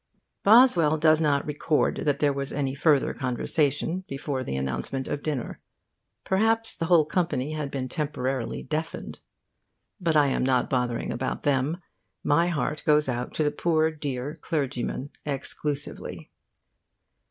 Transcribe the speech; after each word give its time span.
Boswell 0.41 0.97
does 0.97 1.21
not 1.21 1.45
record 1.45 2.05
that 2.05 2.17
there 2.17 2.33
was 2.33 2.51
any 2.51 2.73
further 2.73 3.13
conversation 3.13 4.03
before 4.07 4.43
the 4.43 4.55
announcement 4.55 5.07
of 5.07 5.21
dinner. 5.21 5.59
Perhaps 6.23 6.75
the 6.75 6.85
whole 6.87 7.05
company 7.05 7.51
had 7.51 7.69
been 7.69 7.87
temporarily 7.87 8.63
deafened. 8.63 9.19
But 9.99 10.15
I 10.17 10.25
am 10.29 10.43
not 10.43 10.71
bothering 10.71 11.11
about 11.11 11.43
them. 11.43 11.83
My 12.23 12.47
heart 12.47 12.81
goes 12.83 13.07
out 13.07 13.35
to 13.35 13.43
the 13.43 13.51
poor 13.51 13.91
dear 13.91 14.39
clergyman 14.41 15.11
exclusively. 15.23 16.31